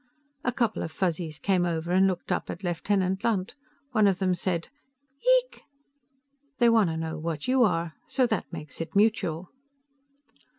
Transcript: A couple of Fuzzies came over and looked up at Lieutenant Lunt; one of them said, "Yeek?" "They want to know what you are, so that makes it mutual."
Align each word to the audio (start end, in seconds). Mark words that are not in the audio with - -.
A 0.43 0.51
couple 0.51 0.81
of 0.81 0.91
Fuzzies 0.91 1.37
came 1.37 1.63
over 1.63 1.91
and 1.91 2.07
looked 2.07 2.31
up 2.31 2.49
at 2.49 2.63
Lieutenant 2.63 3.23
Lunt; 3.23 3.53
one 3.91 4.07
of 4.07 4.17
them 4.17 4.33
said, 4.33 4.69
"Yeek?" 5.23 5.61
"They 6.57 6.69
want 6.69 6.89
to 6.89 6.97
know 6.97 7.19
what 7.19 7.47
you 7.47 7.61
are, 7.61 7.93
so 8.07 8.25
that 8.25 8.51
makes 8.51 8.81
it 8.81 8.95
mutual." 8.95 9.51